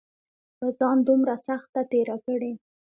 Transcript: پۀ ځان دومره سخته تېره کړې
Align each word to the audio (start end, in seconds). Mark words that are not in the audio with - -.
پۀ 0.59 0.67
ځان 0.77 0.97
دومره 1.07 1.35
سخته 1.47 1.81
تېره 1.91 2.17
کړې 2.25 2.51